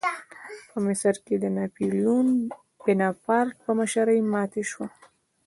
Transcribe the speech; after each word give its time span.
په 0.69 0.77
مصر 0.85 1.15
کې 1.25 1.35
د 1.43 1.45
ناپلیون 1.57 2.27
بناپارټ 2.83 3.53
په 3.63 3.71
مشرۍ 3.79 4.19
ماتې 4.33 4.63
شوه. 4.71 4.87